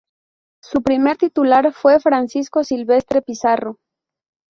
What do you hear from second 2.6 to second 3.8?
Silvestre Pizarro.